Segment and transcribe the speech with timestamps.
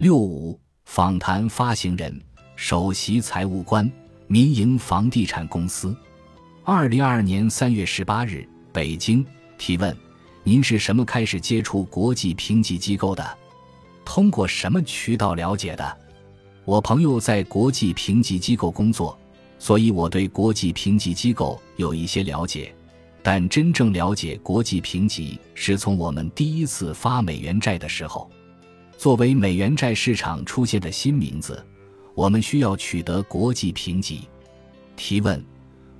[0.00, 2.18] 六五访谈发行人，
[2.56, 3.86] 首席财务官，
[4.28, 5.94] 民营房地产公司。
[6.64, 9.22] 二零二二年三月十八日，北京。
[9.58, 9.94] 提问：
[10.42, 13.38] 您是什么开始接触国际评级机构的？
[14.02, 15.98] 通过什么渠道了解的？
[16.64, 19.18] 我朋友在国际评级机构工作，
[19.58, 22.74] 所以我对国际评级机构有一些了解。
[23.22, 28.30] 但真正了解国际评级是从我们第一次发美元债的时候。
[29.00, 31.64] 作为美元债市场出现的新名字，
[32.14, 34.28] 我们需要取得国际评级。
[34.94, 35.42] 提问：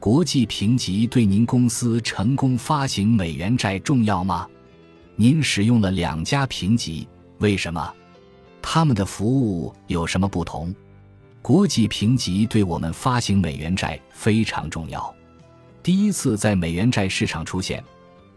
[0.00, 4.48] 国际评级对您公司成功发行美元债重要吗？
[5.14, 7.92] 您使用了两家评级，为什么？
[8.62, 10.74] 他们的服务有什么不同？
[11.42, 15.14] 国际评级对我们发行美元债非常重要。
[15.82, 17.84] 第一次在美元债市场出现，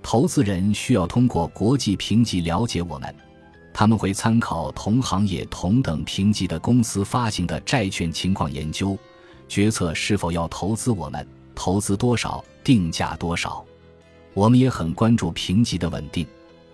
[0.03, 3.15] 投资人需要通过国际评级了解我们。
[3.73, 8.97] 他们会参考同行业同等评级的公司发行的债券情况研究，
[9.47, 13.63] 决策是否要投资我们，投资多少，定价多少。
[14.33, 16.25] 我们也很关注评级的稳定。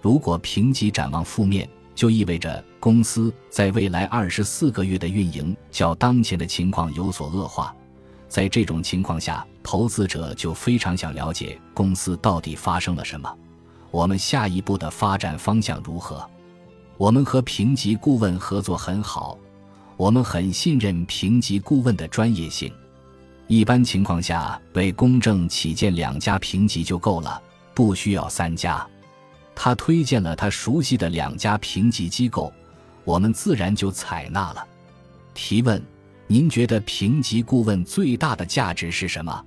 [0.02, 7.74] 如果评级展望负面，就意味着公司在未来二十四个月的运营较当前的情况有所恶化。
[8.28, 13.34] 在这种情况下，投资者就非常想了解公司到底发生了什么，
[13.92, 16.28] 我们下一步的发展方向如何。
[16.98, 19.38] 我们和评级顾问合作很好，
[19.98, 22.72] 我们很信任评级顾问的专业性。
[23.48, 27.42] 一般情况下，为公正起见，两家评级就够了，
[27.74, 28.86] 不需要三家。
[29.54, 32.52] 他推荐了他熟悉的两家评级机构，
[33.04, 34.66] 我们自然就采纳了。
[35.34, 35.84] 提问：
[36.28, 39.44] 您觉得评级顾问最大的价值是什么？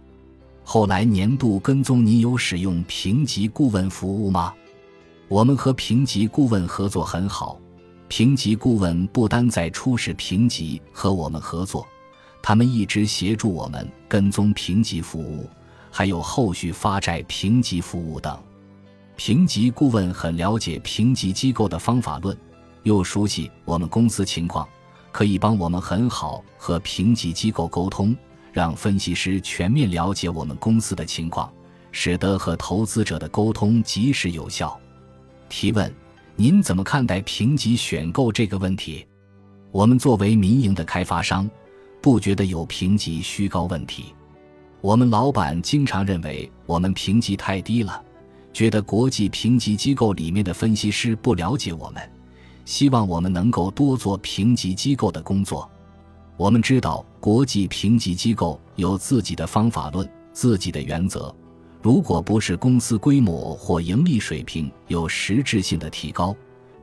[0.64, 4.52] 后来年度跟踪，您有使用评级顾问服务吗？
[5.29, 7.61] 我们和评级顾问合作很好，
[8.09, 11.87] 评级顾问不单在初始评级和我们合作，
[12.43, 15.47] 他们一直协助我们跟踪评级服务，
[15.91, 18.38] 还有后续发债评级服务等。
[19.17, 22.34] 评级顾问很了解评级机构的方法论，
[22.84, 24.67] 又熟悉我们公司情况，
[25.12, 28.17] 可以帮我们很好和评级机构沟通，
[28.50, 31.53] 让分析师全面了解我们公司的情况，
[31.93, 34.81] 使得和投资者的沟通及时有效。
[35.48, 35.92] 提问：
[36.36, 39.06] 您怎么看待评级选购这个问题？
[39.70, 41.48] 我们作为民营的开发商，
[42.00, 44.14] 不觉得有评级虚高问题。
[44.81, 48.03] 我们老板经常认为我们评级太低了，
[48.53, 52.03] 觉得国际评级机构里面的分析师不了解我们，
[52.64, 55.69] 希望我们能够多做评级机构的工作。
[56.37, 61.34] 我们知道国际评级机构有自己的方法论、自己的原则。
[61.81, 66.34] 如果不是公司规模或盈利水平有实质性的提高，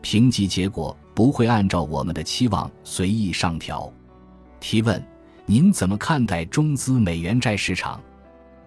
[0.01, 3.91] 评级结果不会按照我们的期望随意上调。
[4.59, 5.05] 提问：
[5.45, 8.01] 您怎么看待中资美元债市场？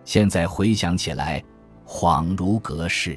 [0.04, 1.42] 现在回想起来，
[1.86, 3.16] 恍如隔世。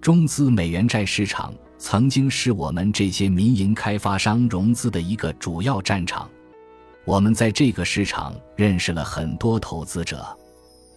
[0.00, 6.30] 中资美元债市场曾经是我们这些民营开发商融资的一个主要战场，
[7.04, 10.24] 我们在这个市场认识了很多投资者。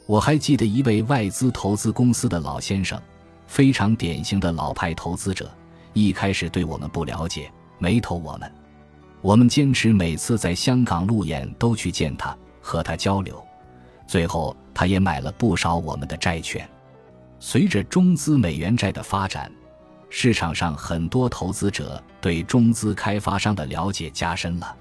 [0.09, 2.99] 我还记得一位外资投资公司的老先生，
[3.45, 5.47] 非常典型的老派投资者。
[5.93, 8.51] 一开始对我们不了解，没投我们。
[9.21, 13.39] 我们坚持每次在香港路演都去见他，和他交流。
[14.07, 16.67] 最后，他也买了不少我们的债券。
[17.39, 19.51] 随着中资美元债的发展，
[20.09, 24.75] 市场上很多投资者对中资开发商的了解加深了。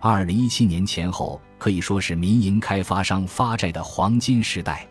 [0.00, 4.88] 二零一七年前后可以说是民营开发商发债的黄金时代，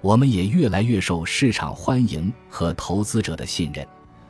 [0.00, 3.84] 我们也越来越受市场欢迎和投资者的信任。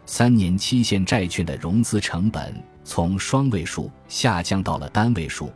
[0.06, 5.53] 三年期限债券的融资成本从双位数下降到了单位数，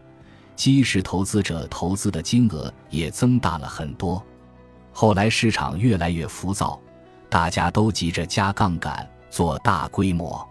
[0.54, 4.22] 基石投资者投资的金额也增大了很多。
[4.92, 6.78] 后来市场越来越浮躁，
[7.30, 10.46] 大家都急着加杠杆做大规模，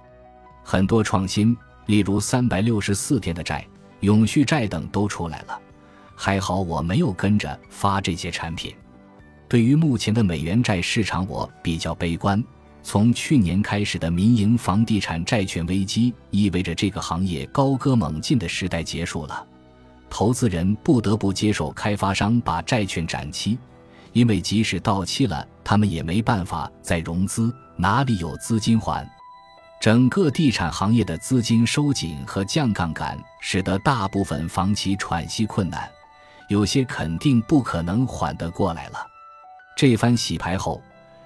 [0.63, 3.63] 很多创新，例如三百六十四天的债。
[4.01, 5.59] 永续债等都出来了，
[6.15, 8.73] 还好我没有跟着发这些产品。
[9.47, 12.43] 对于目前的美元债市场，我比较悲观。
[12.81, 19.45] 从去年开始的民营房地产债券危机，意味着这个行业高歌猛进的时代结束了。
[20.09, 23.59] 投资人不得不接受开发商把债券展期，
[24.13, 29.07] 因为即使到期了，他们也没办法再融资，哪里有资金还？
[29.79, 35.89] 整个地产行业的资金收紧和降杠杆，使得大部分房企喘息困难，
[36.49, 39.07] 有些肯定不可能缓得过来了。
[39.77, 40.81] 这番洗牌后，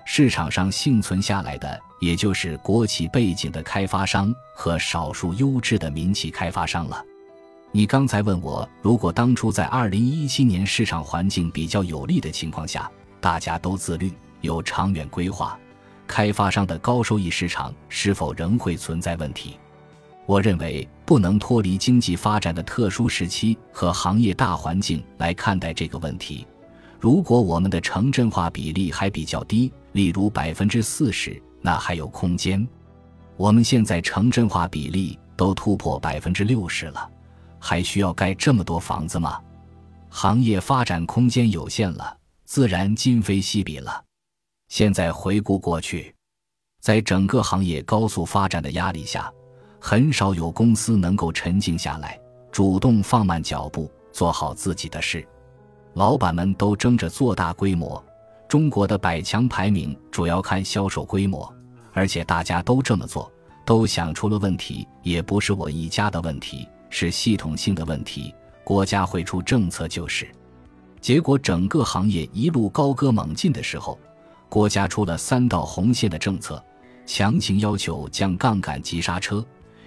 [0.05, 7.03] 市场上幸存下来的，也就是国企背景的开发商和少数优质的民企开发商了。
[7.71, 12.87] 你刚才问我，如果当初在二零一七年市场环境比较有利的情况下，
[13.19, 15.57] 大家都自律，有长远规划，
[16.07, 19.57] 开发商的高收益市场是否仍会存在问题？
[20.25, 26.47] 我认为不能脱离经济发展的特殊时期和行业大环境来看待这个问题。
[26.99, 32.65] 如果我们的城镇化比例还比较低，例如百分之四十，那还有空间。
[33.35, 37.09] 我们现在城镇化比例都突破百分之六十了，
[37.59, 39.37] 还需要盖这么多房子吗？
[40.09, 42.15] 行业发展空间有限了，
[42.45, 44.01] 自然今非昔比了。
[44.73, 46.11] 现在回顾过去，
[46.81, 49.31] 在整个行业高速发展的压力下，
[49.79, 52.19] 很少有公司能够沉静下来，
[52.51, 55.23] 主动放慢脚步，做好自己的事。
[55.93, 58.03] 老板们都争着做大规模，
[58.47, 61.47] 中国的百强排名主要看销售规模，
[61.91, 63.31] 而且大家都这么做，
[63.63, 68.33] 都想出了问题，也不是我一家的问题，是系统性的问题，
[68.63, 70.27] 国家会出政策就是。
[70.99, 73.99] 结果整个行业一路高歌猛进的时候，
[74.53, 76.63] 国家出了三道红线的政策，
[77.07, 79.43] 强行要求降杠杆、急刹车，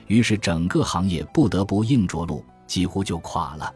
[0.08, 3.72] 于是整个行业不得不硬着陆，几乎就垮了。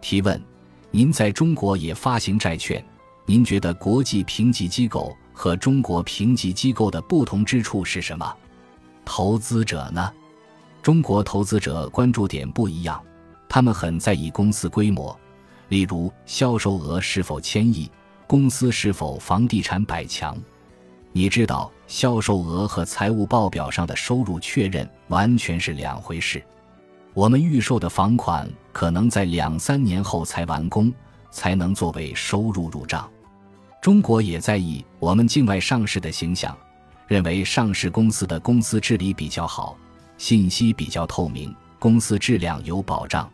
[0.00, 0.42] 提问。
[0.90, 2.84] 您在中国也发行债券，
[3.24, 8.36] 您觉得国际评级机构和中国评级机构的不同之处是什么？
[9.04, 10.12] 投资者呢？
[10.82, 13.00] 中国投资者关注点不一样，
[13.48, 15.16] 他们很在意公司规模，
[15.68, 17.88] 例如销售额是否千亿，
[18.26, 20.36] 公司是否房地产百强。
[21.12, 26.42] 你知道，销售额和财务报表上的收入确认完全是两回事。
[27.14, 30.92] 我们预售的房款可能在两三年后才完工，
[31.30, 33.08] 才能作为收入入账。
[33.80, 36.54] 中国也在意我们境外上市的形象，
[37.06, 39.78] 认为上市公司的公司治理比较好，
[40.18, 43.30] 信息比较透明，公司质量有保障。